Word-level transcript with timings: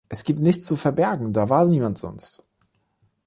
Es 0.09 0.23
gibt 0.23 0.39
nichts 0.39 0.65
zu 0.65 0.77
verbergen, 0.77 1.31
da 1.31 1.47
war 1.49 1.65
niemand 1.65 1.95
sonst“. 1.99 2.43